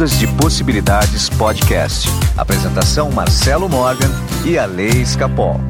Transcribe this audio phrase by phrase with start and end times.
[0.00, 2.08] Ondas de Possibilidades Podcast.
[2.34, 4.08] Apresentação Marcelo Morgan
[4.46, 5.60] e a Lei Escapol.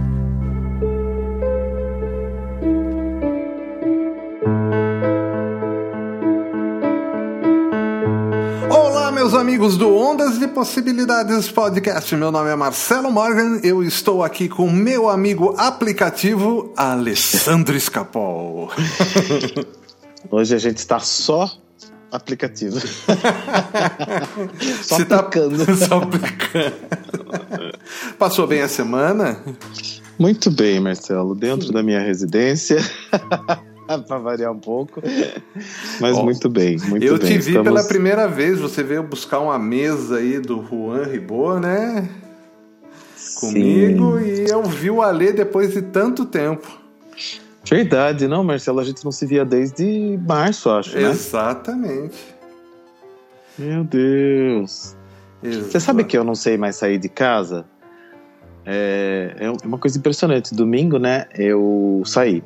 [8.70, 12.14] Olá, meus amigos do Ondas de Possibilidades Podcast.
[12.14, 13.58] Meu nome é Marcelo Morgan.
[13.64, 18.70] Eu estou aqui com meu amigo aplicativo Alessandro Escapol.
[20.30, 21.50] Hoje a gente está só
[22.10, 22.78] aplicativo.
[24.82, 25.66] só Você tá aplicando.
[25.66, 26.74] Tá, só aplicando.
[28.18, 29.42] Passou bem a semana?
[30.18, 31.34] Muito bem, Marcelo.
[31.34, 32.78] Dentro da minha residência.
[34.06, 35.02] para variar um pouco.
[36.00, 37.28] Mas muito bem, muito eu bem.
[37.32, 37.64] Eu te vi Estamos...
[37.64, 38.60] pela primeira vez.
[38.60, 42.08] Você veio buscar uma mesa aí do Juan Ribô, né?
[43.40, 44.18] Comigo.
[44.18, 44.24] Sim.
[44.24, 46.80] E eu vi o Alê depois de tanto tempo.
[47.70, 51.08] Verdade, não, Marcelo, a gente não se via desde março, acho, né?
[51.08, 52.18] Exatamente.
[53.56, 54.96] Meu Deus.
[55.40, 57.64] Você sabe que eu não sei mais sair de casa?
[58.66, 60.52] É, é uma coisa impressionante.
[60.52, 62.42] Domingo, né, eu saí.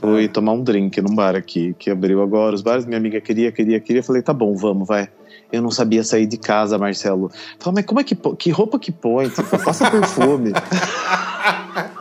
[0.00, 0.28] Fui é.
[0.28, 2.84] tomar um drink num bar aqui, que abriu agora os bares.
[2.84, 4.00] Minha amiga queria, queria, queria.
[4.00, 5.08] Eu falei, tá bom, vamos, vai.
[5.52, 7.30] Eu não sabia sair de casa, Marcelo.
[7.60, 9.28] Falei, mas como é que que roupa que põe?
[9.28, 10.52] Tipo, passa perfume.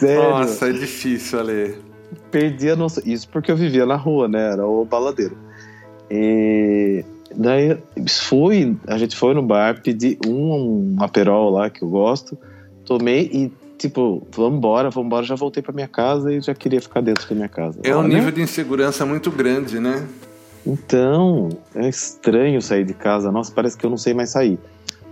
[0.00, 0.30] Sério?
[0.30, 1.76] Nossa, é difícil, Ale.
[2.30, 3.02] Perdi a noção.
[3.06, 4.52] Isso porque eu vivia na rua, né?
[4.52, 5.36] Era o baladeiro.
[6.10, 7.76] E daí
[8.08, 12.36] fui, a gente foi no bar, pedi um, um aperol lá que eu gosto,
[12.84, 16.80] tomei e tipo, vamos embora, vamos embora, já voltei para minha casa e já queria
[16.80, 17.78] ficar dentro da minha casa.
[17.82, 20.06] É um nível de insegurança muito grande, né?
[20.66, 23.32] Então, é estranho sair de casa.
[23.32, 24.58] Nossa, parece que eu não sei mais sair.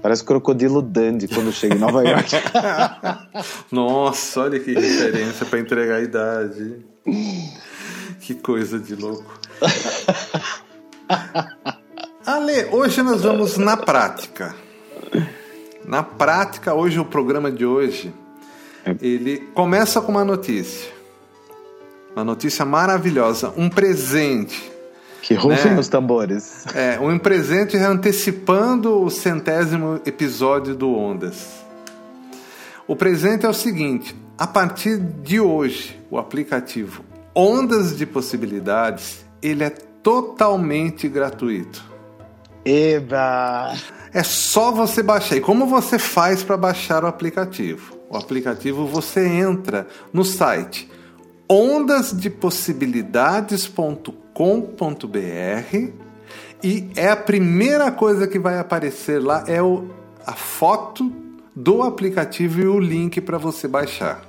[0.00, 2.30] Parece crocodilo Dandy quando chega em Nova York.
[3.72, 6.76] Nossa, olha que referência para entregar a idade.
[8.20, 9.38] Que coisa de louco.
[12.24, 14.54] Ale, hoje nós vamos na prática.
[15.84, 18.12] Na prática, hoje o programa de hoje,
[19.00, 20.92] ele começa com uma notícia.
[22.14, 24.70] Uma notícia maravilhosa, um presente
[25.28, 25.78] que rufem né?
[25.78, 26.64] os tambores.
[26.74, 31.66] É, um presente antecipando o centésimo episódio do Ondas.
[32.86, 39.64] O presente é o seguinte: a partir de hoje, o aplicativo Ondas de Possibilidades ele
[39.64, 41.84] é totalmente gratuito.
[42.64, 43.74] Eba!
[44.14, 45.36] É só você baixar.
[45.36, 47.98] E como você faz para baixar o aplicativo?
[48.08, 50.90] O aplicativo você entra no site
[51.46, 55.92] ondasdepossibilidades.com www.ecosistema.com.br
[56.62, 59.88] e é a primeira coisa que vai aparecer lá é o,
[60.26, 61.12] a foto
[61.54, 64.22] do aplicativo e o link para você baixar.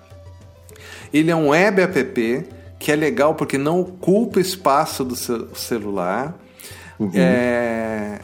[1.14, 2.48] Ele é um web app
[2.80, 6.36] que é legal porque não ocupa espaço do seu celular.
[7.00, 7.12] Uhum.
[7.16, 8.20] É,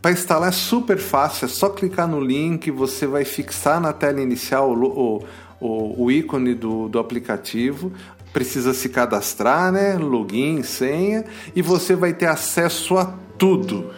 [0.00, 4.20] para instalar é super fácil, é só clicar no link, você vai fixar na tela
[4.20, 5.24] inicial o,
[5.60, 7.92] o, o ícone do, do aplicativo
[8.32, 9.96] precisa se cadastrar, né?
[9.96, 11.24] Login, senha,
[11.54, 13.90] e você vai ter acesso a tudo.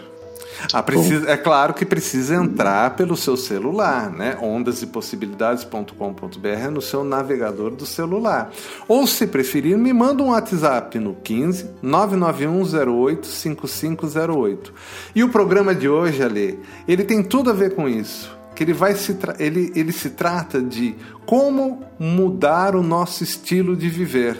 [0.72, 4.36] Ah, precisa, é claro que precisa entrar pelo seu celular, né?
[4.40, 8.50] ondasdepossibilidades.com.br no seu navegador do celular.
[8.86, 14.74] Ou, se preferir, me manda um WhatsApp no 15 99108 5508.
[15.14, 18.74] E o programa de hoje, Ale, ele tem tudo a ver com isso que ele
[18.74, 20.94] vai se ele, ele se trata de
[21.24, 24.36] como mudar o nosso estilo de viver.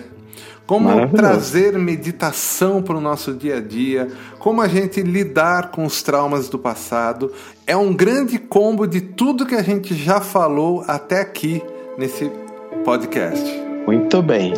[0.66, 4.08] Como trazer meditação para o nosso dia a dia,
[4.38, 7.32] como a gente lidar com os traumas do passado.
[7.66, 11.62] É um grande combo de tudo que a gente já falou até aqui
[11.96, 12.30] nesse
[12.84, 13.42] podcast.
[13.86, 14.52] Muito bem.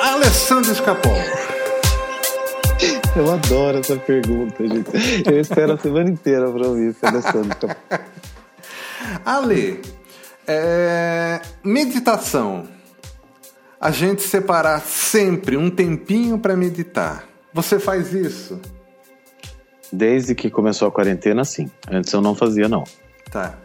[0.00, 1.41] Alessandro Escapol.
[3.14, 4.90] Eu adoro essa pergunta, gente.
[5.30, 7.68] Eu espero a semana inteira para ouvir isso, Alessandro.
[9.22, 9.82] Ale,
[10.46, 11.42] é...
[11.62, 12.66] meditação.
[13.78, 17.28] A gente separar sempre um tempinho para meditar.
[17.52, 18.58] Você faz isso?
[19.92, 21.70] Desde que começou a quarentena, sim.
[21.90, 22.84] Antes eu não fazia, não.
[23.30, 23.58] Tá.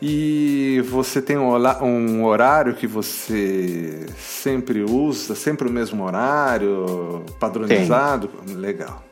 [0.00, 8.28] E você tem um horário que você sempre usa, sempre o mesmo horário, padronizado?
[8.28, 8.58] Tenho.
[8.58, 9.02] Legal.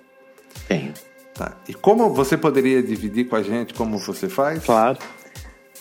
[0.68, 0.92] Tenho.
[1.34, 1.56] Tá.
[1.68, 4.64] E como você poderia dividir com a gente como você faz?
[4.64, 4.98] Claro.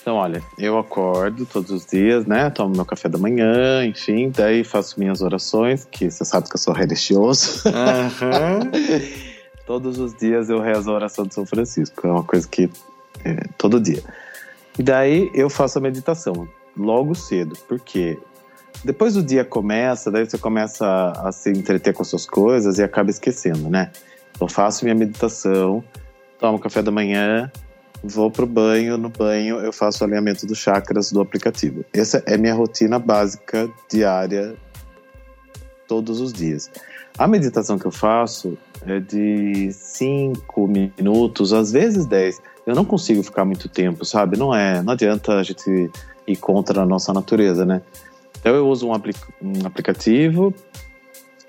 [0.02, 2.50] Então, olha, eu acordo todos os dias, né?
[2.50, 6.60] Tomo meu café da manhã, enfim, daí faço minhas orações, que você sabe que eu
[6.60, 7.62] sou religioso.
[7.68, 8.72] Uhum.
[9.66, 12.70] todos os dias eu rezo a oração de São Francisco, é uma coisa que
[13.24, 14.04] é, todo dia.
[14.78, 18.18] E daí eu faço a meditação logo cedo, porque
[18.84, 22.80] depois o dia começa, daí você começa a, a se entreter com as suas coisas
[22.80, 23.92] e acaba esquecendo, né?
[24.40, 25.84] Eu faço minha meditação,
[26.40, 27.52] tomo café da manhã,
[28.04, 31.86] vou pro banho, no banho eu faço o alinhamento dos chakras do aplicativo.
[31.94, 34.56] Essa é minha rotina básica diária
[35.88, 36.70] todos os dias.
[37.18, 38.58] A meditação que eu faço
[39.08, 42.42] de 5 minutos, às vezes 10.
[42.66, 44.38] Eu não consigo ficar muito tempo, sabe?
[44.38, 45.90] Não é, não adianta a gente
[46.28, 47.82] ir contra a nossa natureza, né?
[48.40, 50.54] Então eu uso um, um aplicativo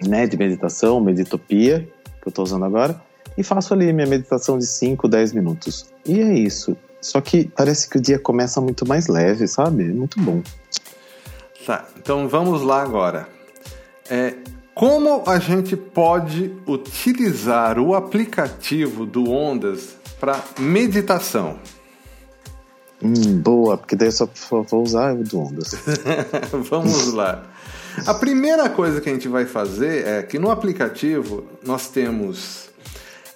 [0.01, 1.89] né, de meditação, Meditopia,
[2.21, 3.01] que eu estou usando agora,
[3.37, 5.87] e faço ali minha meditação de 5, 10 minutos.
[6.07, 6.77] E é isso.
[7.01, 9.85] Só que parece que o dia começa muito mais leve, sabe?
[9.85, 10.43] Muito bom.
[11.67, 13.29] Tá, então vamos lá agora.
[14.09, 14.35] É,
[14.75, 21.59] como a gente pode utilizar o aplicativo do Ondas para meditação?
[23.03, 25.77] Hum, boa, porque daí eu só vou usar o do Ondas.
[26.69, 27.45] Vamos lá.
[28.07, 32.69] A primeira coisa que a gente vai fazer é que no aplicativo nós temos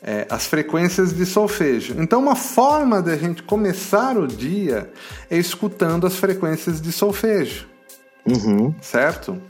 [0.02, 1.94] é, as frequências de solfejo.
[1.99, 4.90] Então, uma forma de a gente começar o dia
[5.31, 7.69] é escutando as frequências de solfejo.
[8.26, 8.75] Uhum.
[8.81, 9.40] Certo?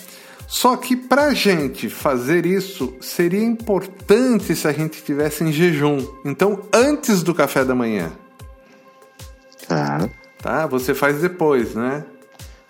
[0.48, 5.98] Só que para gente fazer isso seria importante se a gente estivesse em jejum.
[6.24, 8.10] Então, antes do café da manhã.
[9.68, 10.08] Tá.
[10.42, 10.66] Tá?
[10.66, 12.02] Você faz depois, né?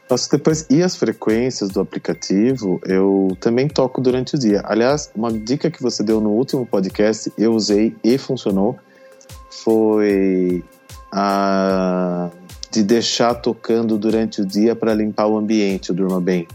[0.08, 0.66] Faço depois.
[0.68, 4.60] E as frequências do aplicativo eu também toco durante o dia.
[4.64, 8.76] Aliás, uma dica que você deu no último podcast, eu usei e funcionou,
[9.50, 10.64] foi
[11.12, 12.28] a
[12.70, 16.46] de deixar tocando durante o dia para limpar o ambiente, o Durma Bem.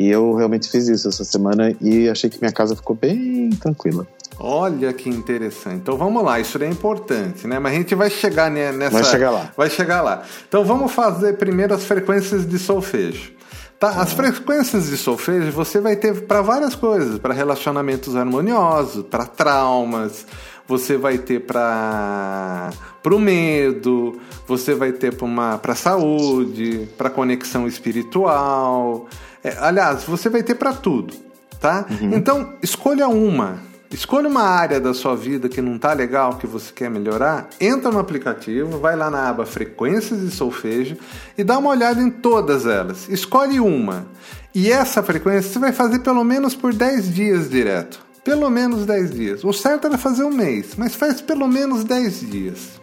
[0.00, 4.06] E eu realmente fiz isso essa semana e achei que minha casa ficou bem tranquila.
[4.38, 5.76] Olha que interessante.
[5.76, 7.58] Então vamos lá, isso é importante, né?
[7.58, 8.88] Mas a gente vai chegar nessa.
[8.88, 9.52] Vai chegar lá.
[9.54, 10.22] Vai chegar lá.
[10.48, 13.32] Então vamos fazer primeiro as frequências de solfejo.
[13.78, 13.90] Tá?
[13.90, 20.24] As frequências de solfejo você vai ter para várias coisas, para relacionamentos harmoniosos, para traumas,
[20.66, 22.70] você vai ter para
[23.04, 29.06] o medo, você vai ter para a saúde, para conexão espiritual.
[29.42, 31.14] É, aliás, você vai ter para tudo,
[31.60, 31.86] tá?
[31.90, 32.14] Uhum.
[32.14, 36.72] Então escolha uma Escolha uma área da sua vida que não está legal, que você
[36.72, 40.96] quer melhorar, entra no aplicativo, vai lá na aba Frequências de Solfejo
[41.36, 43.08] e dá uma olhada em todas elas.
[43.08, 44.06] Escolhe uma.
[44.54, 48.00] E essa frequência você vai fazer pelo menos por 10 dias direto.
[48.22, 49.44] Pelo menos 10 dias.
[49.44, 52.80] O certo era fazer um mês, mas faz pelo menos 10 dias.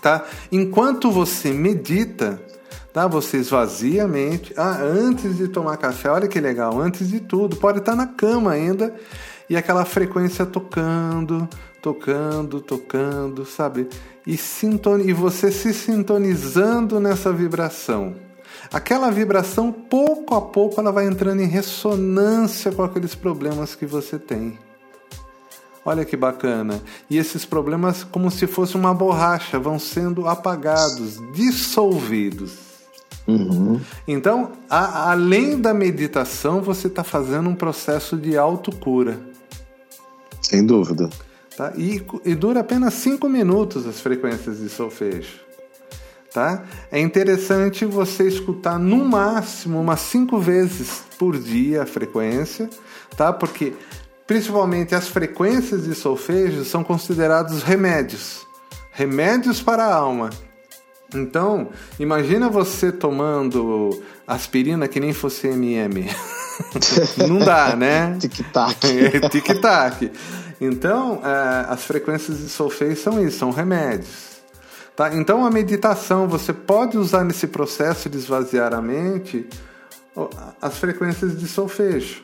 [0.00, 0.24] Tá?
[0.52, 2.40] Enquanto você medita,
[2.92, 3.06] tá?
[3.06, 4.52] Você esvazia a mente.
[4.56, 8.52] Ah, antes de tomar café, olha que legal, antes de tudo, pode estar na cama
[8.52, 8.94] ainda
[9.48, 11.48] e aquela frequência tocando,
[11.82, 13.88] tocando, tocando, sabe?
[14.26, 18.14] E, sintoni e você se sintonizando nessa vibração.
[18.72, 24.18] Aquela vibração, pouco a pouco, ela vai entrando em ressonância com aqueles problemas que você
[24.18, 24.56] tem.
[25.84, 26.80] Olha que bacana.
[27.08, 32.69] E esses problemas, como se fosse uma borracha, vão sendo apagados, dissolvidos.
[33.30, 33.80] Uhum.
[34.06, 39.18] Então, a, além da meditação, você está fazendo um processo de autocura.
[40.42, 41.08] Sem dúvida.
[41.56, 41.72] Tá?
[41.76, 45.40] E, e dura apenas 5 minutos as frequências de solfejo.
[46.32, 46.64] Tá?
[46.90, 52.70] É interessante você escutar no máximo umas 5 vezes por dia a frequência,
[53.16, 53.32] tá?
[53.32, 53.74] porque
[54.26, 58.48] principalmente as frequências de solfejo são considerados remédios
[58.92, 60.30] remédios para a alma.
[61.14, 66.08] Então, imagina você tomando aspirina que nem fosse MM.
[67.28, 68.16] Não dá, né?
[68.18, 68.78] Tic-tac.
[69.30, 70.12] Tic-tac.
[70.60, 74.30] Então, é, as frequências de solfejo são isso, são remédios.
[74.94, 75.14] Tá?
[75.14, 79.48] Então, a meditação, você pode usar nesse processo de esvaziar a mente
[80.60, 82.22] as frequências de solfejo.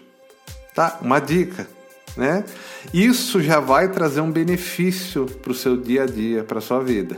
[0.74, 0.98] Tá?
[1.00, 1.66] Uma dica.
[2.16, 2.44] Né?
[2.92, 6.80] Isso já vai trazer um benefício para o seu dia a dia, para a sua
[6.80, 7.16] vida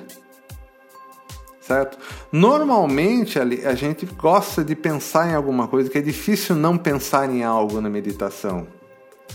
[1.68, 1.98] certo?
[2.32, 7.44] Normalmente a gente gosta de pensar em alguma coisa que é difícil não pensar em
[7.44, 8.66] algo na meditação,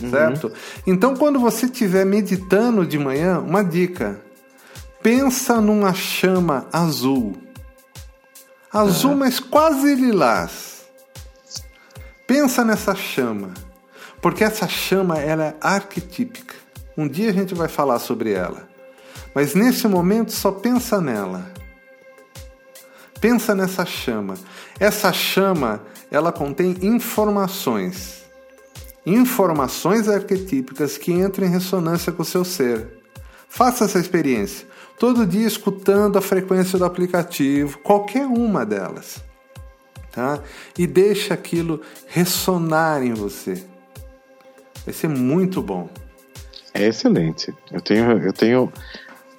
[0.02, 0.10] uhum.
[0.10, 0.52] certo?
[0.84, 4.20] Então quando você estiver meditando de manhã, uma dica:
[5.00, 7.36] pensa numa chama azul,
[8.72, 9.18] azul uhum.
[9.18, 10.74] mas quase lilás.
[12.26, 13.52] Pensa nessa chama,
[14.20, 16.54] porque essa chama ela é arquetípica.
[16.96, 18.66] Um dia a gente vai falar sobre ela,
[19.34, 21.52] mas nesse momento só pensa nela.
[23.24, 24.34] Pensa nessa chama.
[24.78, 28.22] Essa chama, ela contém informações.
[29.06, 32.86] Informações arquetípicas que entram em ressonância com o seu ser.
[33.48, 34.68] Faça essa experiência.
[34.98, 39.24] Todo dia escutando a frequência do aplicativo, qualquer uma delas.
[40.12, 40.38] tá?
[40.76, 43.64] E deixa aquilo ressonar em você.
[44.84, 45.88] Vai ser muito bom.
[46.74, 47.54] É excelente.
[47.72, 48.70] Eu tenho, eu tenho.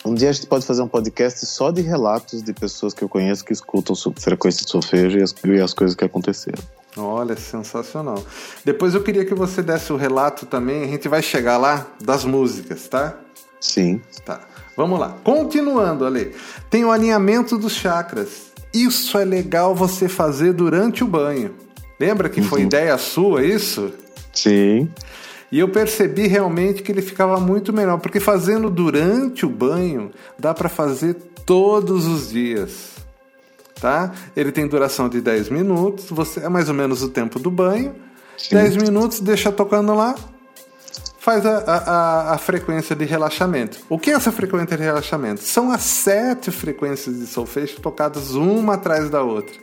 [0.06, 3.10] Um dia a gente pode fazer um podcast só de relatos de pessoas que eu
[3.10, 6.62] conheço que escutam frequência de solfejo e as, e as coisas que aconteceram.
[6.96, 8.24] Olha, sensacional.
[8.64, 12.24] Depois eu queria que você desse o relato também, a gente vai chegar lá das
[12.24, 13.18] músicas, tá?
[13.60, 14.00] Sim.
[14.24, 14.42] Tá.
[14.78, 15.18] Vamos lá.
[15.24, 16.36] Continuando, Ale.
[16.70, 18.52] Tem o alinhamento dos chakras.
[18.72, 21.56] Isso é legal você fazer durante o banho.
[22.00, 22.48] Lembra que uhum.
[22.48, 23.92] foi ideia sua isso?
[24.32, 24.90] Sim.
[25.52, 30.54] E eu percebi realmente que ele ficava muito melhor, porque fazendo durante o banho dá
[30.54, 32.96] para fazer todos os dias
[33.80, 34.12] tá?
[34.36, 37.96] Ele tem duração de 10 minutos, você é mais ou menos o tempo do banho.
[38.38, 38.56] Sim.
[38.56, 40.16] 10 minutos, deixa tocando lá,
[41.20, 43.80] faz a, a, a, frequência de relaxamento.
[43.90, 45.42] O que é essa frequência de relaxamento?
[45.42, 49.56] São as sete frequências de solfejo tocadas uma atrás da outra.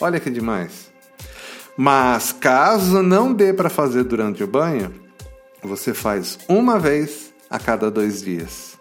[0.00, 0.90] Olha que demais.
[1.76, 4.92] Mas caso não dê para fazer durante o banho,
[5.68, 8.78] você faz uma vez a cada dois dias,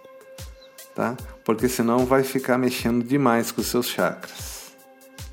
[0.96, 1.15] tá?
[1.44, 4.72] Porque senão vai ficar mexendo demais com os seus chakras.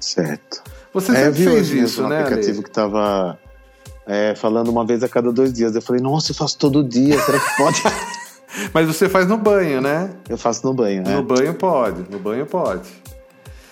[0.00, 0.62] Certo.
[0.92, 2.20] Você é, sempre fez isso, um né?
[2.20, 2.62] aplicativo Ale?
[2.64, 3.38] que tava
[4.06, 5.74] é, falando uma vez a cada dois dias.
[5.74, 7.82] Eu falei, nossa, eu faço todo dia, será que pode?
[8.72, 10.10] Mas você faz no banho, né?
[10.28, 11.16] Eu faço no banho, né?
[11.16, 12.88] No banho pode, no banho pode.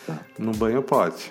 [0.06, 0.18] Tá.
[0.38, 1.30] No banho pode.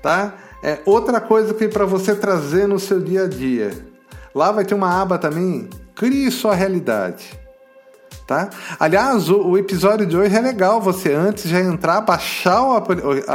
[0.00, 0.34] Tá?
[0.62, 3.89] É outra coisa que para você trazer no seu dia a dia.
[4.34, 7.38] Lá vai ter uma aba também, crie sua realidade.
[8.26, 8.48] Tá?
[8.78, 12.80] Aliás, o, o, episódio de hoje é legal você antes já entrar, baixar o,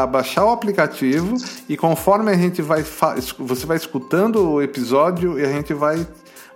[0.07, 1.35] baixar o aplicativo
[1.67, 6.07] e conforme a gente vai você vai escutando o episódio e a gente vai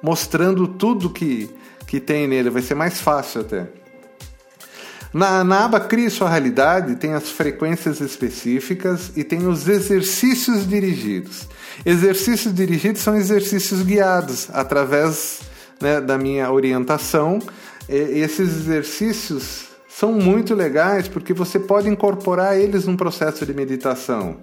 [0.02, 1.54] mostrando tudo que,
[1.86, 3.68] que tem nele, vai ser mais fácil até.
[5.14, 11.48] Na, na aba Crie Sua Realidade tem as frequências específicas e tem os exercícios dirigidos.
[11.86, 15.42] Exercícios dirigidos são exercícios guiados através
[15.82, 17.40] né, da minha orientação.
[17.88, 24.38] Esses exercícios são muito legais porque você pode incorporar eles num processo de meditação,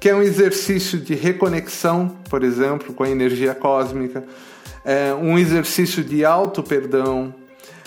[0.00, 4.24] que é um exercício de reconexão, por exemplo, com a energia cósmica,
[4.84, 7.34] é um exercício de auto-perdão,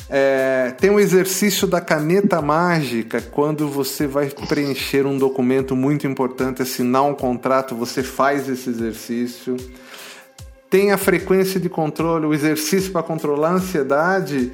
[0.09, 6.61] é, tem um exercício da caneta mágica, quando você vai preencher um documento muito importante,
[6.61, 9.57] assinar um contrato, você faz esse exercício.
[10.69, 14.51] Tem a frequência de controle, o exercício para controlar a ansiedade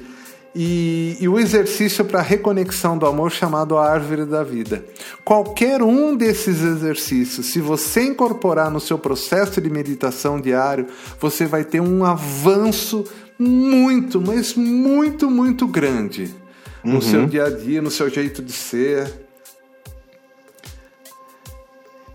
[0.54, 4.84] e, e o exercício para reconexão do amor chamado a árvore da vida.
[5.24, 10.86] Qualquer um desses exercícios, se você incorporar no seu processo de meditação diário,
[11.20, 13.04] você vai ter um avanço
[13.38, 16.34] muito, mas muito, muito grande
[16.82, 17.00] no uhum.
[17.00, 19.24] seu dia a dia, no seu jeito de ser.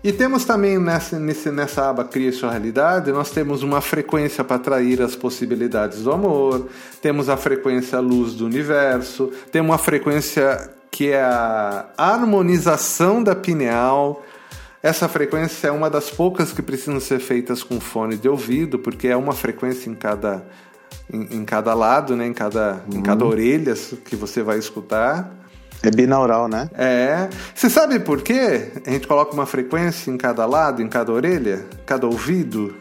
[0.02, 5.02] E temos também nessa, nessa aba Cria Sua Realidade, nós temos uma frequência para atrair
[5.02, 6.68] as possibilidades do amor,
[7.02, 14.24] temos a frequência luz do universo, temos uma frequência que é a harmonização da pineal.
[14.82, 19.06] Essa frequência é uma das poucas que precisam ser feitas com fone de ouvido, porque
[19.06, 20.42] é uma frequência em cada,
[21.12, 22.26] em, em cada lado, né?
[22.26, 22.98] em, cada, uhum.
[22.98, 23.74] em cada orelha
[24.04, 25.36] que você vai escutar.
[25.82, 26.68] É binaural, né?
[26.74, 27.28] É.
[27.54, 28.70] Você sabe por quê?
[28.86, 32.74] A gente coloca uma frequência em cada lado, em cada orelha, cada ouvido?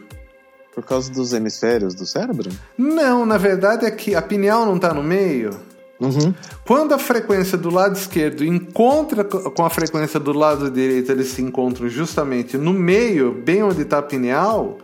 [0.76, 2.50] Por causa dos hemisférios do cérebro?
[2.78, 5.52] Não, na verdade é que a pineal não está no meio.
[6.00, 6.34] Uhum.
[6.66, 11.42] Quando a frequência do lado esquerdo encontra com a frequência do lado direito, eles se
[11.42, 14.78] encontram justamente no meio, bem onde está a pineal,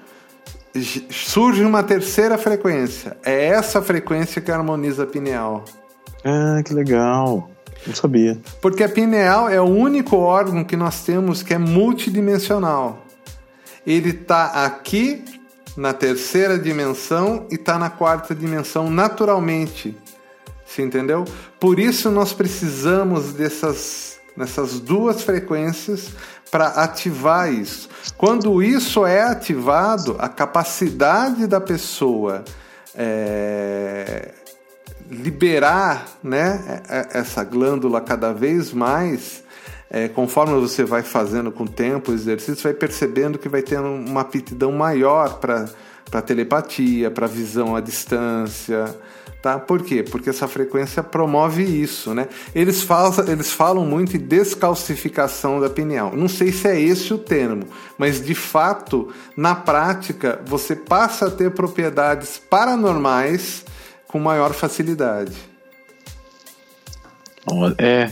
[1.09, 3.17] surge uma terceira frequência.
[3.23, 5.63] É essa frequência que harmoniza a pineal.
[6.23, 7.49] Ah, que legal.
[7.85, 8.39] Não sabia.
[8.61, 13.05] Porque a pineal é o único órgão que nós temos que é multidimensional.
[13.85, 15.23] Ele está aqui
[15.77, 19.95] na terceira dimensão e está na quarta dimensão naturalmente.
[20.65, 21.25] Você entendeu?
[21.59, 26.09] Por isso nós precisamos dessas, dessas duas frequências
[26.55, 27.89] para ativar isso.
[28.17, 32.45] Quando isso é ativado, a capacidade da pessoa
[32.95, 34.31] é,
[35.11, 39.43] liberar né, é, é, essa glândula cada vez mais,
[39.89, 43.89] é, conforme você vai fazendo com o tempo o exercício, vai percebendo que vai tendo
[43.89, 45.65] uma aptidão maior para
[46.21, 48.95] telepatia, para visão à distância.
[49.41, 49.59] Tá?
[49.59, 50.01] Por quê?
[50.01, 52.13] Porque essa frequência promove isso.
[52.15, 52.27] Né?
[52.53, 56.15] Eles, falam, eles falam muito em descalcificação da pineal.
[56.15, 61.31] Não sei se é esse o termo, mas de fato, na prática, você passa a
[61.31, 63.63] ter propriedades paranormais
[64.07, 65.35] com maior facilidade.
[67.77, 68.09] É.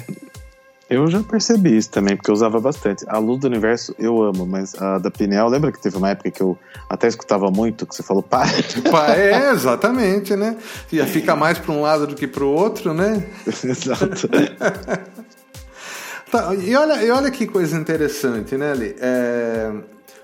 [0.89, 3.05] Eu já percebi isso também, porque eu usava bastante.
[3.07, 6.29] A luz do universo eu amo, mas a da Pineal, lembra que teve uma época
[6.29, 6.57] que eu
[6.89, 8.43] até escutava muito, que você falou, pá.
[9.15, 10.57] É, exatamente, né?
[10.91, 13.25] Ia ficar mais para um lado do que para o outro, né?
[13.47, 14.29] Exato.
[16.29, 18.95] tá, e, olha, e olha que coisa interessante, né, Ali?
[18.99, 19.71] É,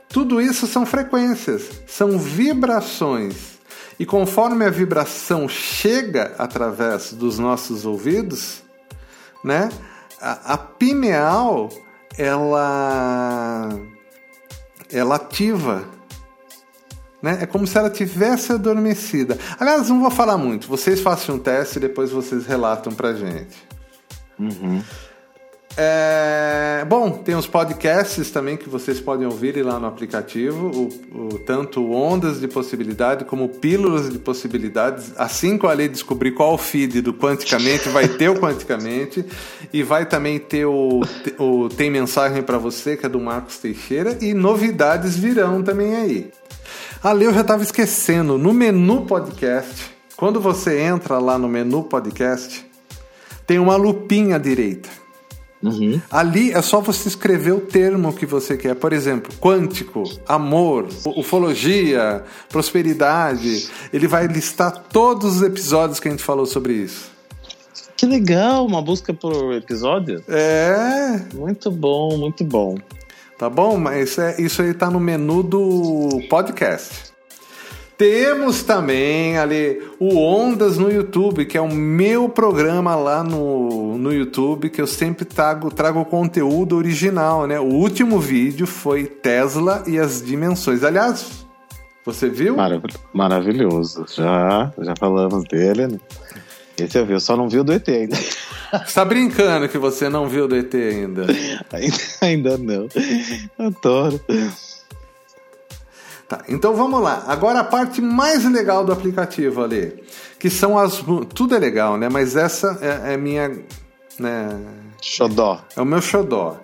[0.10, 3.60] tudo isso são frequências, são vibrações.
[4.00, 8.62] E conforme a vibração chega através dos nossos ouvidos,
[9.44, 9.70] né?
[10.22, 11.70] A, a pineal
[12.18, 13.70] ela
[14.92, 16.00] ela ativa
[17.22, 17.40] né?
[17.42, 19.38] É como se ela tivesse adormecida.
[19.60, 20.68] Aliás, não vou falar muito.
[20.68, 23.68] Vocês façam um teste e depois vocês relatam pra gente.
[24.40, 24.82] Uhum.
[25.78, 31.40] É, bom, tem os podcasts também que vocês podem ouvir lá no aplicativo, o, o,
[31.40, 35.14] tanto Ondas de Possibilidade como Pílulas de Possibilidades.
[35.18, 39.26] Assim que eu ali descobrir qual o feed do Quanticamente, vai ter o Quanticamente
[39.72, 41.02] e vai também ter o,
[41.38, 46.32] o Tem Mensagem para Você, que é do Marcos Teixeira, e novidades virão também aí.
[47.02, 52.70] Ali eu já estava esquecendo, no menu podcast, quando você entra lá no menu podcast,
[53.48, 54.99] tem uma lupinha à direita.
[55.62, 56.00] Uhum.
[56.10, 58.76] Ali é só você escrever o termo que você quer.
[58.76, 60.88] Por exemplo, quântico, amor,
[61.18, 63.70] ufologia, prosperidade.
[63.92, 67.12] Ele vai listar todos os episódios que a gente falou sobre isso.
[67.98, 70.24] Que legal, uma busca por episódio.
[70.30, 71.20] É.
[71.34, 72.78] Muito bom, muito bom.
[73.38, 73.78] Tá bom?
[73.78, 77.12] Mas é, isso aí tá no menu do podcast.
[78.00, 84.14] Temos também ali o Ondas no YouTube, que é o meu programa lá no, no
[84.14, 87.60] YouTube, que eu sempre trago, trago conteúdo original, né?
[87.60, 90.82] O último vídeo foi Tesla e as dimensões.
[90.82, 91.46] Aliás,
[92.06, 92.56] você viu?
[92.56, 92.82] Marav
[93.14, 94.06] maravilhoso.
[94.16, 95.88] Já, já falamos dele.
[95.88, 96.00] Né?
[96.78, 98.16] Esse eu vi, eu só não vi o do ET ainda.
[98.16, 101.26] Você tá brincando que você não viu do ET ainda?
[101.74, 102.88] ainda, ainda não.
[103.58, 104.22] Adoro.
[106.30, 107.24] Tá, então vamos lá.
[107.26, 110.04] Agora a parte mais legal do aplicativo ali,
[110.38, 111.04] que são as.
[111.34, 112.08] Tudo é legal, né?
[112.08, 113.50] Mas essa é, é minha.
[114.20, 114.48] Né?
[115.02, 115.60] Xodó.
[115.76, 116.60] É o meu xodó.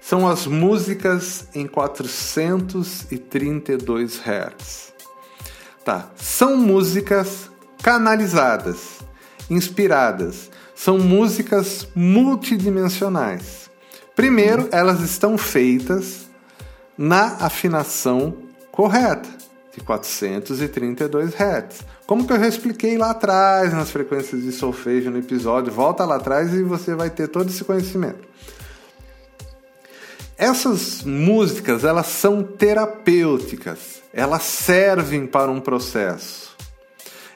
[0.00, 4.92] São as músicas em 432 Hz.
[5.84, 6.10] Tá.
[6.14, 7.50] São músicas
[7.82, 9.00] canalizadas,
[9.50, 10.48] inspiradas.
[10.76, 13.68] São músicas multidimensionais.
[14.14, 16.28] Primeiro, elas estão feitas
[16.96, 18.46] na afinação
[18.78, 19.28] correta,
[19.74, 21.84] de 432 Hz.
[22.06, 26.14] Como que eu já expliquei lá atrás nas frequências de solfejo no episódio, volta lá
[26.14, 28.20] atrás e você vai ter todo esse conhecimento.
[30.36, 34.00] Essas músicas, elas são terapêuticas.
[34.12, 36.56] Elas servem para um processo.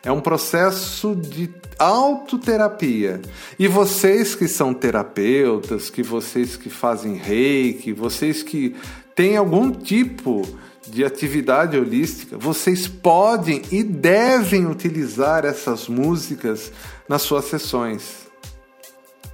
[0.05, 3.21] É um processo de autoterapia.
[3.59, 8.77] E vocês que são terapeutas, que vocês que fazem reiki, vocês que
[9.17, 10.63] têm algum tipo de
[11.05, 16.73] atividade holística, vocês podem e devem utilizar essas músicas
[17.09, 18.23] nas suas sessões.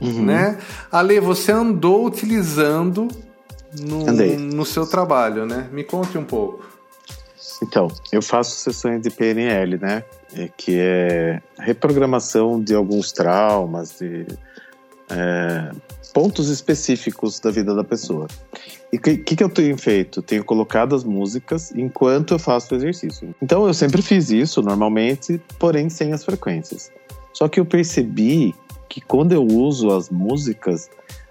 [0.01, 0.25] Uhum.
[0.25, 0.59] Né?
[0.93, 3.09] Ale, você andou utilizando
[3.81, 4.07] no,
[4.39, 5.69] no seu trabalho, né?
[5.73, 6.65] Me conte um pouco.
[7.63, 10.05] Então, eu faço sessões de PNL, né?
[10.35, 14.27] É, que é reprogramação de alguns traumas, de
[15.11, 15.71] é,
[16.19, 18.27] pontos específicos da vida da pessoa.
[18.93, 20.21] E o que, que, eu tenho feito?
[20.21, 23.33] Tenho colocado as músicas enquanto eu faço o exercício.
[23.41, 26.91] Então eu sempre fiz isso normalmente, porém sem as frequências.
[27.33, 28.53] Só que eu percebi
[28.89, 30.91] que quando eu uso as músicas,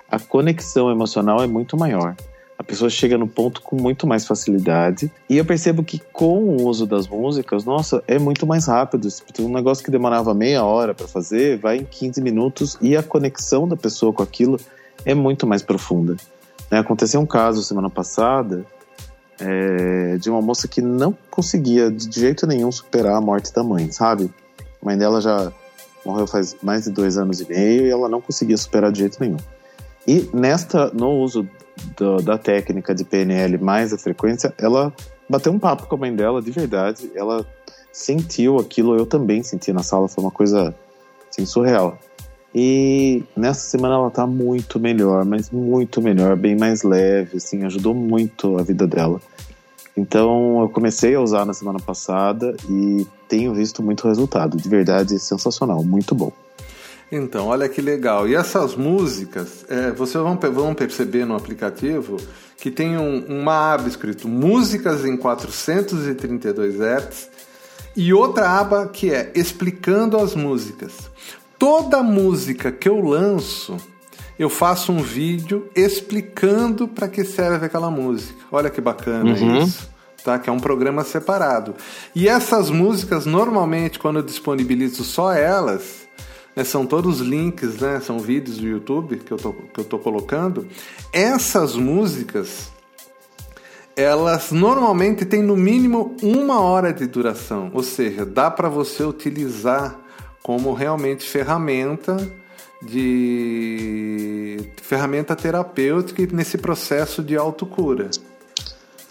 [0.10, 2.16] a conexão emocional é muito maior.
[2.58, 5.12] A pessoa chega no ponto com muito mais facilidade.
[5.30, 9.10] E eu percebo que com o uso das músicas, nossa, é muito mais rápido.
[9.42, 13.68] Um negócio que demorava meia hora para fazer, vai em 15 minutos e a conexão
[13.68, 14.58] da pessoa com aquilo
[15.08, 16.18] é muito mais profunda.
[16.70, 16.80] Né?
[16.80, 18.66] Aconteceu um caso semana passada
[19.40, 23.90] é, de uma moça que não conseguia de jeito nenhum superar a morte da mãe,
[23.90, 24.30] sabe?
[24.82, 25.50] A mãe dela já
[26.06, 29.18] morreu faz mais de dois anos e meio e ela não conseguia superar de jeito
[29.22, 29.38] nenhum.
[30.06, 31.48] E nesta, no uso
[31.96, 34.94] do, da técnica de PNL mais a frequência, ela
[35.30, 37.10] bateu um papo com a mãe dela de verdade.
[37.16, 37.46] Ela
[37.94, 40.76] sentiu aquilo, eu também senti na sala, foi uma coisa
[41.30, 41.98] assim, surreal.
[42.60, 47.94] E nessa semana ela tá muito melhor, mas muito melhor, bem mais leve, assim, ajudou
[47.94, 49.22] muito a vida dela.
[49.96, 55.20] Então eu comecei a usar na semana passada e tenho visto muito resultado, de verdade
[55.20, 56.32] sensacional, muito bom.
[57.12, 58.28] Então, olha que legal.
[58.28, 62.18] E essas músicas, é, vocês vão, vão, perceber no aplicativo
[62.58, 67.30] que tem um, uma aba escrito Músicas em 432 Hz
[67.96, 71.08] e outra aba que é Explicando as Músicas
[71.58, 73.78] toda música que eu lanço,
[74.38, 78.40] eu faço um vídeo explicando para que serve aquela música.
[78.52, 79.60] Olha que bacana uhum.
[79.60, 79.90] isso.
[80.24, 80.38] Tá?
[80.38, 81.74] Que é um programa separado.
[82.14, 86.08] E essas músicas, normalmente, quando eu disponibilizo só elas,
[86.56, 89.98] né, são todos links, né, são vídeos do YouTube que eu, tô, que eu tô
[89.98, 90.68] colocando.
[91.14, 92.72] Essas músicas,
[93.96, 100.07] elas normalmente têm no mínimo uma hora de duração, ou seja, dá para você utilizar
[100.48, 102.16] como realmente ferramenta
[102.82, 108.10] de ferramenta terapêutica nesse processo de autocura.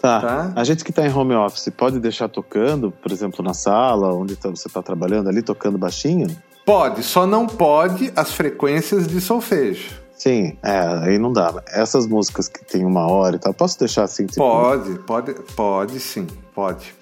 [0.01, 0.19] Tá.
[0.19, 0.53] tá.
[0.55, 4.35] A gente que está em home office pode deixar tocando, por exemplo, na sala, onde
[4.35, 6.35] tá, você está trabalhando ali, tocando baixinho?
[6.65, 9.91] Pode, só não pode as frequências de solfejo.
[10.15, 11.61] Sim, é, aí não dá.
[11.67, 14.25] Essas músicas que tem uma hora e tal, posso deixar assim?
[14.25, 14.39] Tipo...
[14.41, 16.95] Pode, pode, pode sim, pode.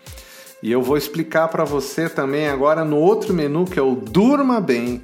[0.62, 4.60] E eu vou explicar para você também agora no outro menu que é o Durma
[4.60, 5.02] Bem,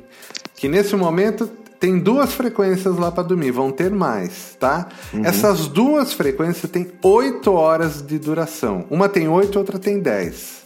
[0.56, 1.50] que nesse momento
[1.82, 4.88] tem duas frequências lá para dormir, vão ter mais, tá?
[5.12, 5.26] Uhum.
[5.26, 8.86] Essas duas frequências têm 8 horas de duração.
[8.88, 10.62] Uma tem 8, outra tem 10.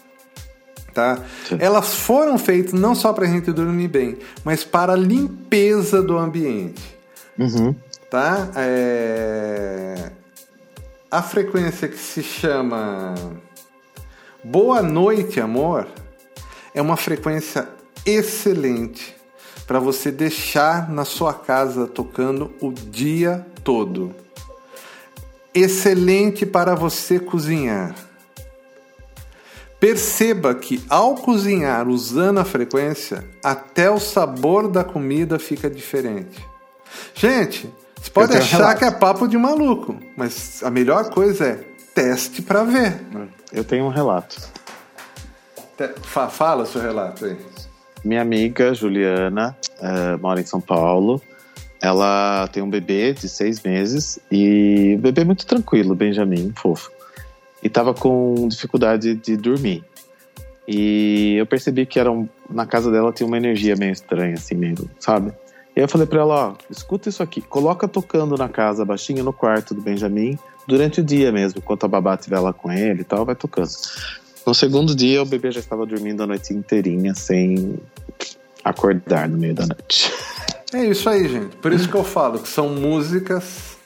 [0.94, 1.20] Tá?
[1.58, 6.18] Elas foram feitas não só para a gente dormir bem, mas para a limpeza do
[6.18, 6.84] ambiente.
[7.40, 7.74] Uhum.
[8.10, 8.50] Tá?
[8.56, 10.12] É...
[11.10, 13.16] A frequência que se chama
[14.48, 15.88] Boa Noite, Amor
[16.72, 17.68] é uma frequência
[18.06, 19.16] excelente
[19.66, 24.14] para você deixar na sua casa tocando o dia todo.
[25.52, 27.96] Excelente para você cozinhar.
[29.80, 36.48] Perceba que ao cozinhar usando a frequência, até o sabor da comida fica diferente.
[37.16, 37.68] Gente,
[38.00, 42.64] você pode achar que é papo de maluco, mas a melhor coisa é teste para
[42.66, 43.00] ver.
[43.52, 44.38] Eu tenho um relato.
[46.04, 47.38] Fala o seu relato aí.
[48.04, 51.22] Minha amiga Juliana uh, mora em São Paulo.
[51.82, 56.92] Ela tem um bebê de seis meses e o bebê é muito tranquilo, Benjamin, fofo.
[57.64, 59.84] E tava com dificuldade de dormir.
[60.68, 64.56] E eu percebi que era um, na casa dela tinha uma energia meio estranha, assim,
[64.56, 65.32] meio, sabe?
[65.76, 69.34] E eu falei pra ela, ó, escuta isso aqui, coloca tocando na casa, baixinho no
[69.34, 73.04] quarto do Benjamin, durante o dia mesmo, enquanto a babá estiver lá com ele e
[73.04, 73.70] tal, vai tocando.
[74.46, 77.80] No segundo dia, o bebê já estava dormindo a noite inteirinha sem
[78.64, 80.12] acordar no meio da noite.
[80.74, 81.56] É isso aí, gente.
[81.58, 83.78] Por isso que eu falo que são músicas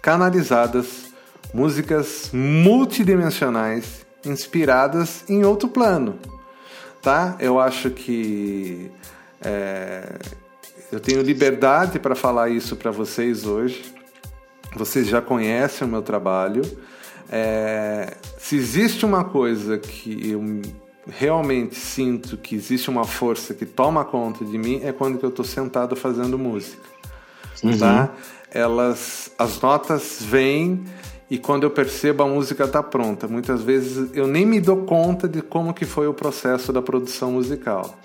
[0.00, 1.12] canalizadas,
[1.52, 6.18] músicas multidimensionais, inspiradas em outro plano,
[7.00, 7.36] tá?
[7.38, 8.90] Eu acho que
[9.40, 10.18] é,
[10.90, 13.82] eu tenho liberdade para falar isso para vocês hoje.
[14.76, 16.62] Vocês já conhecem o meu trabalho.
[17.30, 20.42] É, se existe uma coisa que eu
[21.08, 25.44] realmente sinto que existe uma força que toma conta de mim é quando eu estou
[25.44, 26.82] sentado fazendo música,
[27.62, 27.76] uhum.
[27.76, 28.10] tá?
[28.50, 30.84] Elas, as notas vêm
[31.30, 33.26] e quando eu percebo a música está pronta.
[33.26, 37.32] Muitas vezes eu nem me dou conta de como que foi o processo da produção
[37.32, 37.98] musical.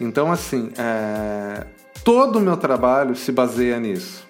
[0.00, 1.66] Então assim, é,
[2.02, 4.26] todo o meu trabalho se baseia nisso,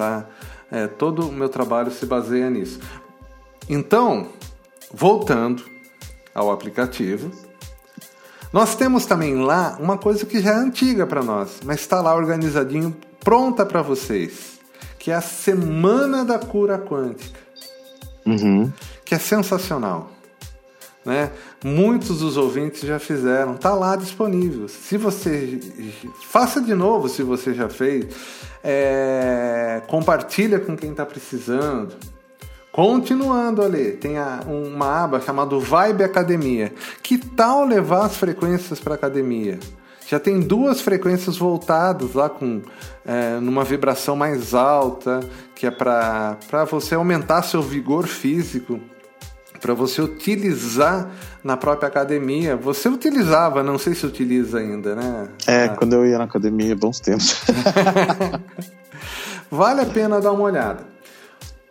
[0.00, 0.24] tá?
[0.72, 2.80] É, todo o meu trabalho se baseia nisso.
[3.68, 4.28] Então,
[4.90, 5.62] voltando
[6.34, 7.30] ao aplicativo,
[8.50, 12.14] nós temos também lá uma coisa que já é antiga para nós, mas está lá
[12.14, 14.58] organizadinho, pronta para vocês,
[14.98, 17.38] que é a Semana da Cura Quântica,
[18.24, 18.72] uhum.
[19.04, 20.10] que é sensacional.
[21.04, 21.30] Né?
[21.64, 24.68] Muitos dos ouvintes já fizeram, tá lá disponível.
[24.68, 25.58] Se você
[26.28, 28.06] faça de novo, se você já fez,
[28.62, 31.94] é, compartilha com quem está precisando.
[32.70, 36.72] Continuando ali, tem a, uma aba chamada Vibe Academia.
[37.02, 39.58] Que tal levar as frequências para academia?
[40.06, 42.62] Já tem duas frequências voltadas lá com
[43.04, 45.20] é, numa vibração mais alta,
[45.54, 46.36] que é para
[46.68, 48.80] você aumentar seu vigor físico
[49.60, 51.10] para você utilizar
[51.44, 52.56] na própria academia.
[52.56, 55.28] Você utilizava, não sei se utiliza ainda, né?
[55.46, 55.68] É, ah.
[55.70, 57.42] quando eu ia na academia, bons tempos.
[59.50, 60.84] vale a pena dar uma olhada.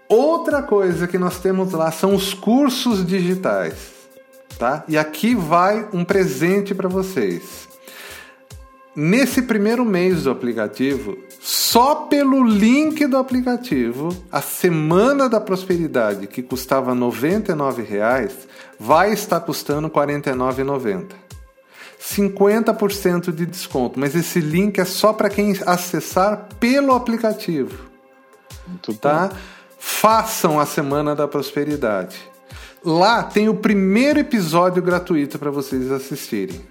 [0.08, 3.76] Outra coisa que nós temos lá são os cursos digitais,
[4.58, 4.84] tá?
[4.88, 7.70] E aqui vai um presente para vocês.
[8.96, 16.44] Nesse primeiro mês do aplicativo, só pelo link do aplicativo, a Semana da Prosperidade, que
[16.44, 18.32] custava R$ 99,00,
[18.78, 21.08] vai estar custando R$ 49,90.
[22.02, 27.90] 50% de desconto, mas esse link é só para quem acessar pelo aplicativo.
[28.68, 29.28] Muito tá?
[29.28, 29.38] Bom.
[29.78, 32.18] Façam a Semana da Prosperidade.
[32.84, 36.62] Lá tem o primeiro episódio gratuito para vocês assistirem.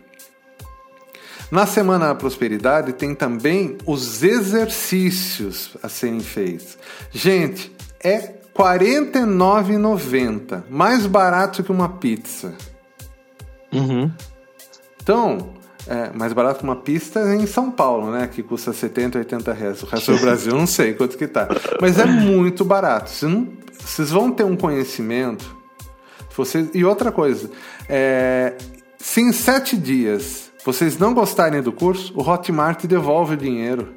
[1.50, 6.76] Na Semana da Prosperidade tem também os exercícios a serem feitos.
[7.11, 12.52] Gente, é R$ 49,90, mais barato que uma pizza.
[13.72, 14.12] Uhum.
[15.02, 15.54] Então,
[15.87, 18.26] é, mais barato que uma pista em São Paulo, né?
[18.26, 19.82] Que custa 70, 80 reais.
[19.82, 21.48] O resto do Brasil não sei quanto que tá.
[21.80, 23.08] Mas é muito barato.
[23.08, 25.56] Vocês, não, vocês vão ter um conhecimento.
[26.37, 27.50] Vocês, e outra coisa,
[27.88, 28.52] é,
[28.98, 33.94] se em sete dias vocês não gostarem do curso, o Hotmart devolve o dinheiro.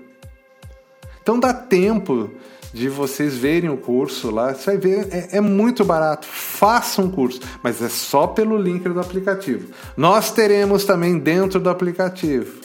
[1.22, 2.32] Então dá tempo
[2.74, 4.54] de vocês verem o curso lá.
[4.54, 6.28] Você vai ver, é, é, muito barato.
[6.28, 9.70] Faça um curso, mas é só pelo link do aplicativo.
[9.96, 12.62] Nós teremos também dentro do aplicativo,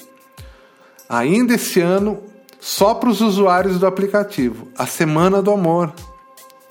[1.08, 2.22] ainda esse ano,
[2.60, 5.92] só para os usuários do aplicativo, a Semana do Amor.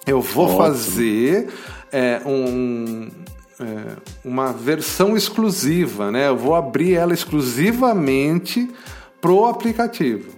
[0.05, 0.57] Eu vou Ótimo.
[0.59, 1.49] fazer
[1.91, 3.09] é, um,
[4.23, 6.27] uma versão exclusiva, né?
[6.27, 8.69] Eu vou abrir ela exclusivamente
[9.21, 10.35] pro aplicativo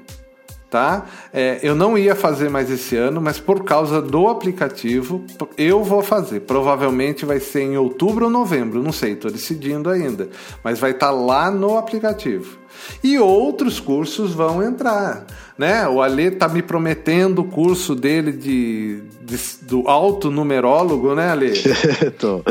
[0.70, 1.06] tá?
[1.34, 5.24] É, eu não ia fazer mais esse ano, mas por causa do aplicativo,
[5.58, 6.42] eu vou fazer.
[6.42, 10.30] Provavelmente vai ser em outubro ou novembro, não sei, estou decidindo ainda.
[10.64, 12.58] Mas vai estar tá lá no aplicativo.
[13.04, 15.26] E outros cursos vão entrar.
[15.58, 15.88] Né?
[15.88, 21.54] O Alê tá me prometendo o curso dele de, de do autonumerólogo, né, Alê?
[22.20, 22.44] Tô.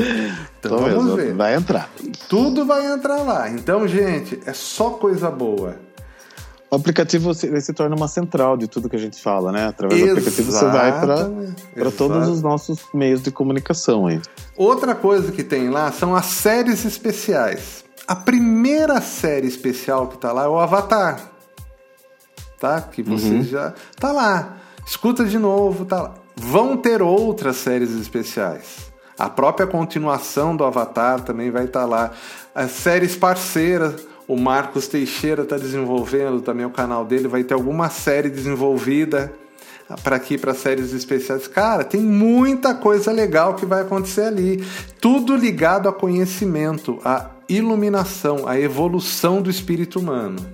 [0.67, 1.35] Então Tô vamos ver.
[1.35, 1.91] Vai entrar.
[2.29, 3.49] Tudo vai entrar lá.
[3.49, 5.77] Então, gente, é só coisa boa.
[6.71, 9.69] O aplicativo se, se, torna uma central de tudo que a gente fala, né?
[9.69, 11.01] Através Exato, do aplicativo você vai
[11.75, 14.21] para todos os nossos meios de comunicação aí.
[14.57, 17.85] Outra coisa que tem lá são as séries especiais.
[18.09, 21.31] A primeira série especial que tá lá é o Avatar.
[22.59, 22.81] Tá?
[22.81, 23.43] Que você uhum.
[23.45, 24.57] já tá lá.
[24.85, 26.15] Escuta de novo, tá lá.
[26.37, 28.93] Vão ter outras séries especiais.
[29.19, 32.11] A própria continuação do Avatar também vai estar tá lá.
[32.55, 37.89] As séries parceiras o Marcos Teixeira está desenvolvendo também o canal dele, vai ter alguma
[37.89, 39.33] série desenvolvida
[40.03, 41.47] para aqui para séries especiais.
[41.47, 44.67] Cara, tem muita coisa legal que vai acontecer ali.
[45.01, 50.45] Tudo ligado a conhecimento, a iluminação, a evolução do espírito humano.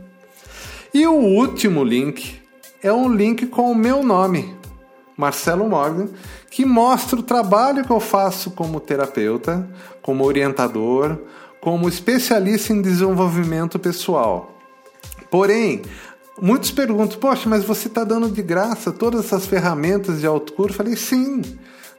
[0.93, 2.43] E o último link
[2.83, 4.55] é um link com o meu nome,
[5.17, 6.09] Marcelo Morgan,
[6.51, 9.69] que mostra o trabalho que eu faço como terapeuta,
[10.01, 11.19] como orientador,
[11.61, 14.59] como especialista em desenvolvimento pessoal.
[15.31, 15.83] Porém,
[16.41, 20.73] muitos perguntam: Poxa, mas você está dando de graça todas essas ferramentas de autocura?
[20.73, 21.43] Eu falei: Sim.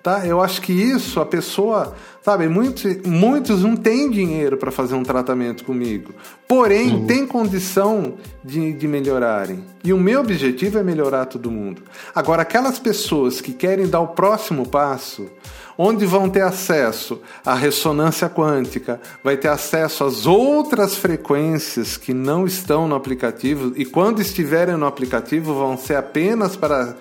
[0.04, 0.28] Tá?
[0.28, 5.04] Eu acho que isso a pessoa, sabe, muitos, muitos não têm dinheiro para fazer um
[5.04, 6.14] tratamento comigo,
[6.46, 7.08] porém uhum.
[7.08, 9.64] tem condição de, de melhorarem.
[9.82, 11.84] E o meu objetivo é melhorar todo mundo.
[12.14, 15.30] Agora, aquelas pessoas que querem dar o próximo passo,
[15.78, 22.46] onde vão ter acesso à ressonância quântica, vai ter acesso às outras frequências que não
[22.46, 26.94] estão no aplicativo e quando estiverem no aplicativo vão ser apenas para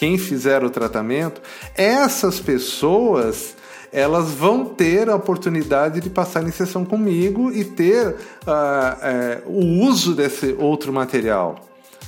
[0.00, 1.42] quem fizer o tratamento.
[1.76, 3.54] Essas pessoas
[3.92, 9.84] elas vão ter a oportunidade de passar em sessão comigo e ter uh, uh, o
[9.84, 11.56] uso desse outro material.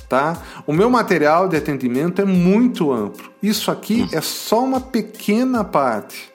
[0.09, 0.41] Tá?
[0.65, 3.29] O meu material de atendimento é muito amplo.
[3.43, 6.32] Isso aqui é só uma pequena parte.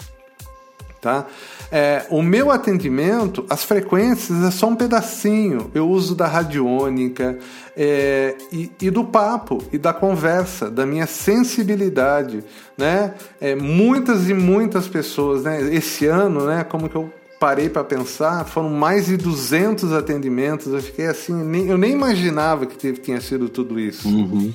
[1.09, 1.27] Tá?
[1.73, 5.71] É, o meu atendimento, as frequências é só um pedacinho.
[5.75, 7.39] Eu uso da radiônica
[7.75, 12.45] é, e, e, do papo e da conversa, da minha sensibilidade,
[12.77, 13.15] né?
[13.41, 15.75] É, muitas e muitas pessoas, né?
[15.75, 16.63] Esse ano, né?
[16.63, 20.71] Como que eu parei para pensar, foram mais de 200 atendimentos.
[20.71, 24.09] Eu fiquei assim, nem, eu nem imaginava que tinha sido tudo isso.
[24.09, 24.53] Uhum.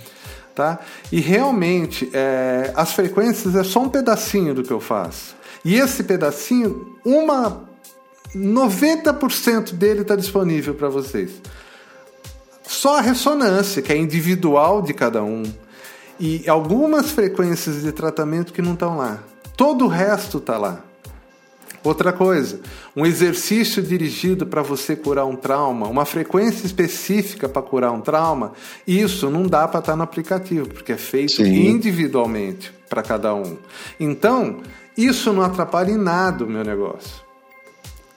[0.54, 0.80] Tá?
[1.12, 5.42] E realmente, é, as frequências é só um pedacinho do que eu faço.
[5.64, 7.70] E esse pedacinho, uma
[8.36, 11.32] 90% dele está disponível para vocês.
[12.66, 15.44] Só a ressonância, que é individual de cada um,
[16.20, 19.24] e algumas frequências de tratamento que não estão lá.
[19.56, 20.84] Todo o resto está lá.
[21.84, 22.62] Outra coisa,
[22.96, 28.54] um exercício dirigido para você curar um trauma, uma frequência específica para curar um trauma,
[28.88, 31.68] isso não dá para estar tá no aplicativo, porque é feito Sim.
[31.68, 33.58] individualmente para cada um.
[34.00, 34.62] Então,
[34.98, 37.24] isso não atrapalha em nada o meu negócio.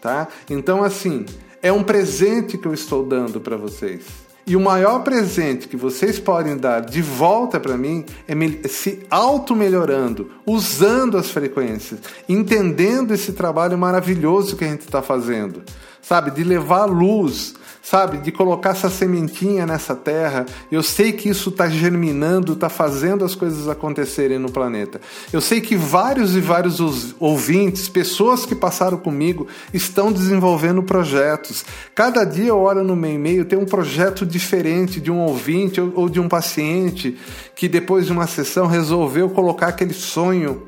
[0.01, 0.29] Tá?
[0.49, 1.27] Então, assim,
[1.63, 4.27] é um presente que eu estou dando para vocês.
[4.47, 10.31] E o maior presente que vocês podem dar de volta para mim é se auto-melhorando,
[10.47, 15.65] usando as frequências, entendendo esse trabalho maravilhoso que a gente está fazendo,
[16.03, 16.31] sabe?
[16.31, 17.55] De levar luz
[17.87, 18.19] sabe?
[18.19, 20.45] De colocar essa sementinha nessa terra.
[20.73, 25.01] Eu sei que isso está germinando, está fazendo as coisas acontecerem no planeta.
[25.33, 31.65] Eu sei que vários e vários ouvintes, pessoas que passaram comigo, estão desenvolvendo projetos.
[31.95, 36.09] Cada dia eu olho no meu e-mail, tem um projeto diferente de um ouvinte ou
[36.09, 37.17] de um paciente
[37.55, 40.67] que depois de uma sessão resolveu colocar aquele sonho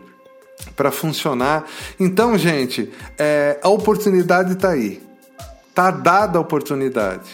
[0.77, 1.65] para funcionar.
[1.99, 5.08] Então, gente, é, a oportunidade está aí.
[5.79, 7.31] Tá dada a oportunidade.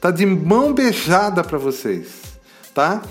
[0.00, 2.12] Tá de mão beijada para vocês,
[2.72, 3.02] tá?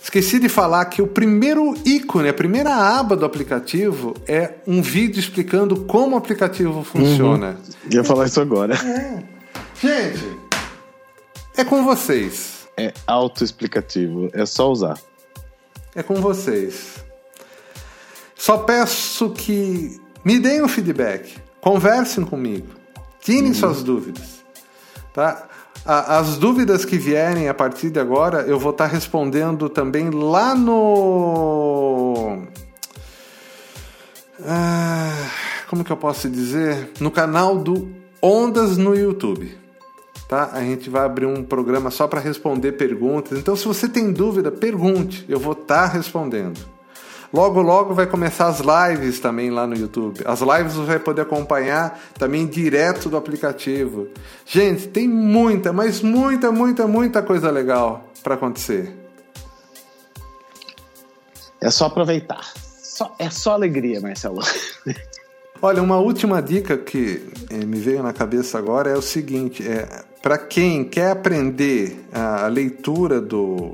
[0.00, 5.18] Esqueci de falar que o primeiro ícone, a primeira aba do aplicativo é um vídeo
[5.18, 7.58] explicando como o aplicativo funciona.
[7.58, 7.90] Uhum.
[7.90, 8.76] Ia falar isso agora.
[8.76, 9.20] É.
[9.82, 10.38] Gente,
[11.56, 12.68] é com vocês.
[12.76, 14.96] É autoexplicativo, é só usar.
[15.92, 17.04] É com vocês.
[18.36, 22.83] Só peço que me deem um feedback, conversem comigo.
[23.24, 23.54] Tirem uhum.
[23.54, 24.44] suas dúvidas.
[25.14, 25.48] Tá?
[25.86, 32.42] As dúvidas que vierem a partir de agora, eu vou estar respondendo também lá no.
[34.46, 35.30] Ah,
[35.68, 36.92] como que eu posso dizer?
[37.00, 37.90] No canal do
[38.22, 39.56] Ondas no YouTube.
[40.28, 40.50] Tá?
[40.52, 43.38] A gente vai abrir um programa só para responder perguntas.
[43.38, 46.73] Então, se você tem dúvida, pergunte, eu vou estar respondendo.
[47.34, 50.20] Logo, logo vai começar as lives também lá no YouTube.
[50.24, 54.06] As lives você vai poder acompanhar também direto do aplicativo.
[54.46, 58.96] Gente, tem muita, mas muita, muita, muita coisa legal para acontecer.
[61.60, 62.52] É só aproveitar.
[62.80, 64.40] Só, é só alegria, Marcelo.
[65.60, 70.04] Olha, uma última dica que eh, me veio na cabeça agora é o seguinte: é,
[70.22, 73.72] para quem quer aprender a leitura do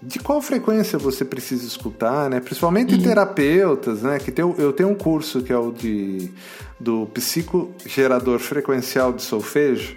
[0.00, 2.40] de qual frequência você precisa escutar, né?
[2.40, 3.02] Principalmente uhum.
[3.02, 4.18] terapeutas, né?
[4.18, 6.30] Que tem, eu tenho um curso que é o de
[6.78, 9.96] do psicogerador frequencial de solfejo,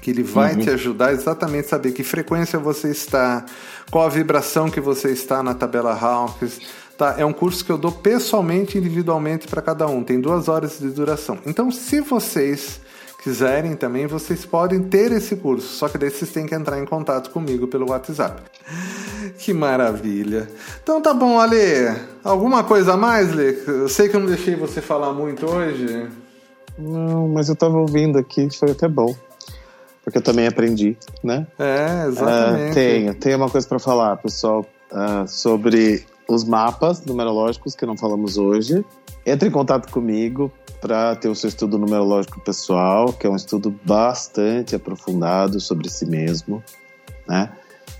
[0.00, 0.60] que ele vai uhum.
[0.60, 3.44] te ajudar exatamente a saber que frequência você está,
[3.90, 6.60] qual a vibração que você está na tabela Hawkins.
[6.96, 10.02] Tá, é um curso que eu dou pessoalmente, individualmente para cada um.
[10.02, 11.38] Tem duas horas de duração.
[11.44, 12.80] Então, se vocês
[13.26, 15.66] quiserem também, vocês podem ter esse curso.
[15.66, 18.40] Só que daí vocês têm que entrar em contato comigo pelo WhatsApp.
[19.38, 20.48] Que maravilha.
[20.82, 21.94] Então tá bom, Ale.
[22.24, 23.54] Alguma coisa a mais, Lê?
[23.66, 26.08] Eu sei que eu não deixei você falar muito hoje.
[26.78, 29.14] Não, mas eu tava ouvindo aqui, foi até bom.
[30.02, 31.46] Porque eu também aprendi, né?
[31.58, 32.70] É, exatamente.
[32.70, 37.96] Uh, tenho, tenho uma coisa para falar, pessoal, uh, sobre os mapas numerológicos que não
[37.96, 38.84] falamos hoje.
[39.26, 40.50] Entre em contato comigo
[40.86, 46.06] para ter o seu estudo numerológico pessoal, que é um estudo bastante aprofundado sobre si
[46.06, 46.62] mesmo,
[47.26, 47.50] né?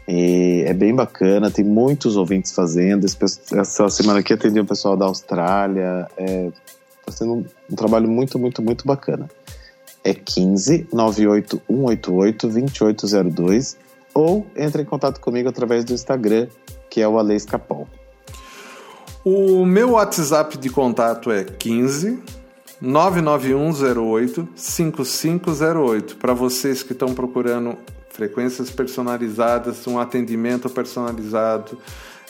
[0.06, 3.04] E é bem bacana, tem muitos ouvintes fazendo.
[3.04, 6.06] Essa semana aqui atendi um pessoal da Austrália.
[6.16, 6.22] Está
[7.08, 9.28] é, sendo um, um, trabalho muito, muito, muito bacana.
[10.04, 13.76] É 15 98 188 2802
[14.14, 16.46] ou entre em contato comigo através do Instagram,
[16.88, 17.88] que é o Ale Escapol.
[19.24, 22.45] O meu WhatsApp de contato é 15
[22.80, 26.16] 99108 5508.
[26.16, 27.76] Para vocês que estão procurando
[28.10, 31.78] frequências personalizadas, um atendimento personalizado,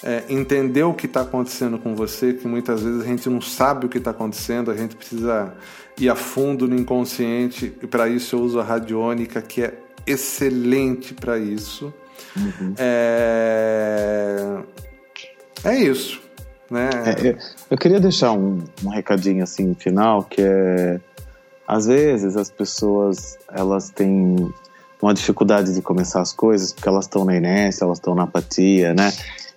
[0.02, 3.87] é, entender o que está acontecendo com você, que muitas vezes a gente não sabe
[3.87, 5.54] o que está acontecendo, a gente precisa
[5.98, 9.74] ir a fundo no inconsciente, e para isso eu uso a radiônica, que é
[10.06, 11.92] excelente para isso.
[12.37, 12.74] Uhum.
[12.78, 14.59] É...
[15.64, 16.25] é isso.
[16.70, 16.90] Né?
[17.07, 17.38] É,
[17.70, 21.00] eu queria deixar um, um recadinho assim final que é
[21.66, 24.52] às vezes as pessoas elas têm
[25.02, 28.94] uma dificuldade de começar as coisas porque elas estão na inércia, elas estão na apatia,
[28.94, 29.12] né?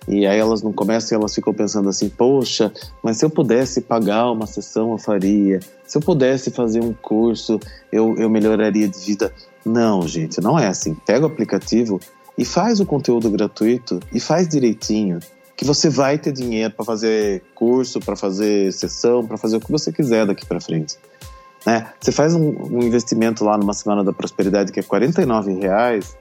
[0.08, 3.80] E aí elas não começam e elas ficam pensando assim: poxa, mas se eu pudesse
[3.80, 7.60] pagar uma sessão eu faria, se eu pudesse fazer um curso
[7.92, 9.32] eu, eu melhoraria de vida.
[9.64, 10.94] Não, gente, não é assim.
[11.06, 12.00] Pega o aplicativo
[12.36, 15.20] e faz o conteúdo gratuito e faz direitinho
[15.60, 19.70] que você vai ter dinheiro para fazer curso, para fazer sessão, para fazer o que
[19.70, 20.96] você quiser daqui para frente.
[21.66, 21.86] Né?
[22.00, 26.16] Você faz um, um, investimento lá numa Semana da Prosperidade que é R$ reais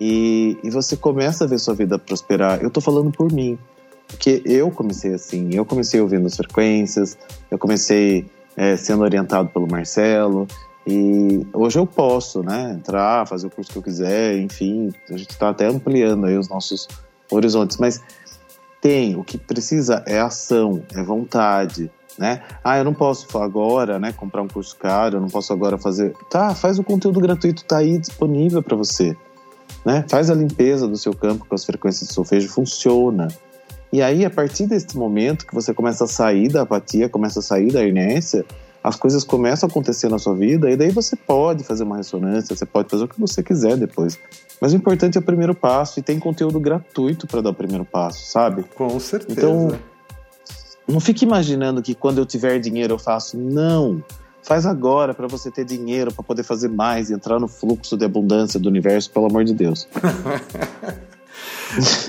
[0.00, 2.62] e, e você começa a ver sua vida prosperar.
[2.62, 3.58] Eu estou falando por mim,
[4.06, 7.18] porque eu comecei assim, eu comecei ouvindo as frequências,
[7.50, 8.24] eu comecei
[8.56, 10.48] é, sendo orientado pelo Marcelo,
[10.86, 15.28] e hoje eu posso, né, entrar, fazer o curso que eu quiser, enfim, a gente
[15.28, 16.88] está até ampliando aí os nossos
[17.30, 18.00] horizontes, mas
[18.80, 22.42] tem, o que precisa é ação, é vontade, né?
[22.62, 26.14] Ah, eu não posso agora, né, comprar um curso caro, eu não posso agora fazer.
[26.30, 29.16] Tá, faz o conteúdo gratuito, tá aí disponível para você.
[29.84, 30.04] Né?
[30.08, 33.28] Faz a limpeza do seu campo com as frequências de solfejo, funciona.
[33.92, 37.42] E aí, a partir desse momento que você começa a sair da apatia, começa a
[37.42, 38.44] sair da inércia,
[38.82, 42.54] as coisas começam a acontecer na sua vida, e daí você pode fazer uma ressonância,
[42.54, 44.18] você pode fazer o que você quiser depois.
[44.60, 47.84] Mas o importante é o primeiro passo, e tem conteúdo gratuito para dar o primeiro
[47.84, 48.64] passo, sabe?
[48.74, 49.38] Com certeza.
[49.38, 49.78] Então,
[50.88, 53.36] não fique imaginando que quando eu tiver dinheiro eu faço.
[53.36, 54.02] Não.
[54.42, 58.06] Faz agora para você ter dinheiro para poder fazer mais e entrar no fluxo de
[58.06, 59.86] abundância do universo, pelo amor de Deus.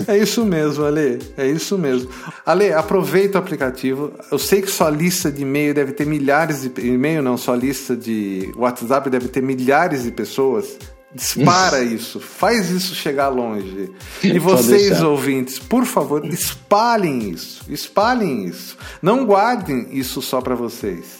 [0.07, 1.19] É isso mesmo, Ale.
[1.37, 2.09] É isso mesmo.
[2.45, 4.13] Ale, aproveita o aplicativo.
[4.31, 7.95] Eu sei que sua lista de e-mail deve ter milhares de e-mail, não, sua lista
[7.95, 10.77] de WhatsApp deve ter milhares de pessoas.
[11.13, 13.91] Dispara isso, faz isso chegar longe.
[14.23, 18.77] E vocês, ouvintes, por favor, espalhem isso, espalhem isso.
[19.01, 21.17] Não guardem isso só para vocês.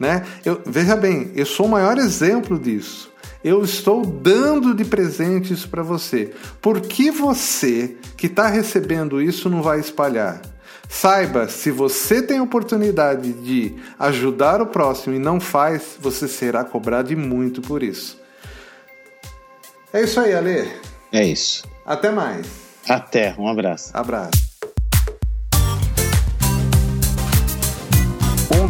[0.00, 0.24] Né?
[0.44, 3.11] Eu, veja bem, eu sou o maior exemplo disso
[3.44, 6.32] eu estou dando de presente isso para você.
[6.60, 10.40] Por que você que está recebendo isso não vai espalhar?
[10.88, 17.16] Saiba, se você tem oportunidade de ajudar o próximo e não faz, você será cobrado
[17.16, 18.20] muito por isso.
[19.92, 20.70] É isso aí, Ale.
[21.10, 21.64] É isso.
[21.84, 22.46] Até mais.
[22.88, 23.90] Até, um abraço.
[23.94, 24.51] Abraço.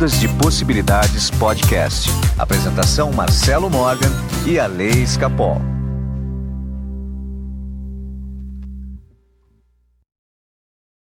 [0.03, 2.11] Ondas de Possibilidades Podcast.
[2.37, 4.11] Apresentação Marcelo Morgan
[4.45, 5.72] e a Lei Escapol.